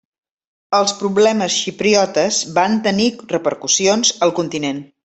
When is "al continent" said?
4.29-4.85